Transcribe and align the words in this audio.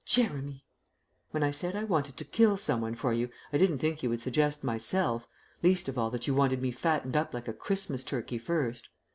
"Jeremy!" 0.03 0.65
"When 1.29 1.43
I 1.43 1.51
said 1.51 1.75
I 1.75 1.83
wanted 1.83 2.17
to 2.17 2.25
kill 2.25 2.57
someone 2.57 2.95
for 2.95 3.13
you, 3.13 3.29
I 3.53 3.59
didn't 3.59 3.77
think 3.77 4.01
you 4.01 4.09
would 4.09 4.19
suggest 4.23 4.63
myself, 4.63 5.27
least 5.61 5.87
of 5.87 5.95
all 5.95 6.09
that 6.09 6.25
you 6.25 6.33
wanted 6.33 6.59
me 6.59 6.71
fattened 6.71 7.15
up 7.15 7.35
like 7.35 7.47
a 7.47 7.53
Christmas 7.53 8.03
turkey 8.03 8.39
first. 8.39 8.89